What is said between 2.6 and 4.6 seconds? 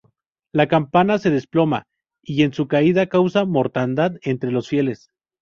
caída, causa mortandad entre